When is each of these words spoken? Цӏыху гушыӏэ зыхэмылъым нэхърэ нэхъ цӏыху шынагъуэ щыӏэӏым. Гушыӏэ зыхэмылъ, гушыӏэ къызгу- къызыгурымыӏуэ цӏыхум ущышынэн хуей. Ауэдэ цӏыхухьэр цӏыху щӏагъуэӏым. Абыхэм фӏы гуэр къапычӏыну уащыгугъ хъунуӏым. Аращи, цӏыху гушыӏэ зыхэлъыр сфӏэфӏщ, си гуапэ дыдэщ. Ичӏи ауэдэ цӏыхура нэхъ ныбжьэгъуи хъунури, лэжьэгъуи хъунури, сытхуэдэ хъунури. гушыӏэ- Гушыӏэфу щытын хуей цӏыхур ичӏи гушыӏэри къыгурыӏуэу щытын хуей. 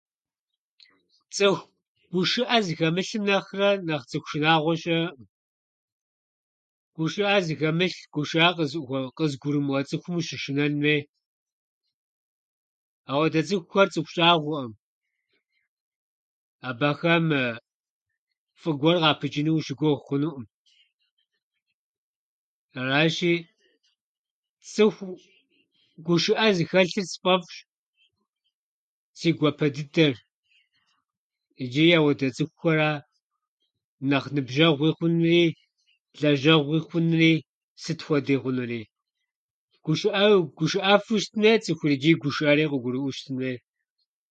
Цӏыху 1.35 1.69
гушыӏэ 2.11 2.57
зыхэмылъым 2.65 3.23
нэхърэ 3.27 3.69
нэхъ 3.87 4.05
цӏыху 4.09 4.27
шынагъуэ 4.29 4.73
щыӏэӏым. 4.81 5.23
Гушыӏэ 6.95 7.35
зыхэмылъ, 7.45 7.99
гушыӏэ 8.13 8.47
къызгу- 8.57 9.11
къызыгурымыӏуэ 9.17 9.81
цӏыхум 9.89 10.15
ущышынэн 10.19 10.73
хуей. 10.79 11.01
Ауэдэ 13.11 13.41
цӏыхухьэр 13.47 13.87
цӏыху 13.93 14.11
щӏагъуэӏым. 14.13 14.73
Абыхэм 16.69 17.25
фӏы 18.61 18.71
гуэр 18.79 18.97
къапычӏыну 19.01 19.51
уащыгугъ 19.53 19.99
хъунуӏым. 20.05 20.45
Аращи, 22.79 23.33
цӏыху 24.73 25.07
гушыӏэ 26.05 26.47
зыхэлъыр 26.57 27.07
сфӏэфӏщ, 27.13 27.55
си 29.17 29.29
гуапэ 29.37 29.67
дыдэщ. 29.75 30.15
Ичӏи 31.63 31.85
ауэдэ 31.97 32.27
цӏыхура 32.35 32.89
нэхъ 34.09 34.27
ныбжьэгъуи 34.35 34.91
хъунури, 34.97 35.43
лэжьэгъуи 36.19 36.79
хъунури, 36.87 37.33
сытхуэдэ 37.83 38.35
хъунури. 38.41 38.81
гушыӏэ- 39.83 40.47
Гушыӏэфу 40.57 41.15
щытын 41.23 41.41
хуей 41.41 41.57
цӏыхур 41.63 41.91
ичӏи 41.95 42.11
гушыӏэри 42.21 42.65
къыгурыӏуэу 42.71 43.15
щытын 43.17 43.35
хуей. 43.39 43.57